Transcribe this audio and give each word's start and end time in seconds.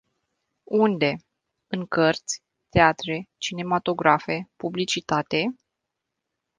Unde- 0.73 1.15
în 1.75 1.85
cărți, 1.85 2.43
teatre, 2.69 3.29
cinematografe, 3.37 4.49
publicitate? 4.55 5.55